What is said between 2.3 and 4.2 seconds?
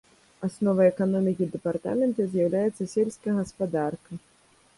з'яўляецца сельская гаспадарка.